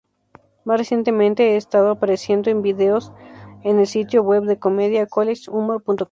[0.65, 3.11] Más recientemente, ha estado apareciendo en videos
[3.63, 5.97] en el sitio web de comedia, CollegeHumor.com.